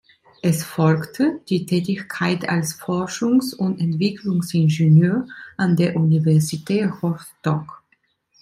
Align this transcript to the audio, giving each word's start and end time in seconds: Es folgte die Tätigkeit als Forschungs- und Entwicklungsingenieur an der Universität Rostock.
Es 0.41 0.63
folgte 0.63 1.41
die 1.47 1.67
Tätigkeit 1.67 2.49
als 2.49 2.73
Forschungs- 2.73 3.53
und 3.53 3.79
Entwicklungsingenieur 3.79 5.27
an 5.57 5.75
der 5.75 5.95
Universität 5.95 6.89
Rostock. 7.03 7.83